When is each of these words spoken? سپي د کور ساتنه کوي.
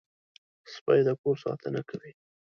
سپي 0.73 0.99
د 1.07 1.09
کور 1.21 1.35
ساتنه 1.43 1.81
کوي. 1.89 2.11